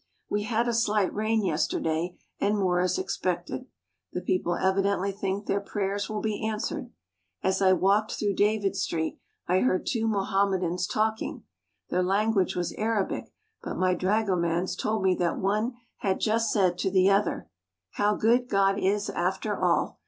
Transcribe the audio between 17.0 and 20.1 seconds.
other: "How good God is, after all.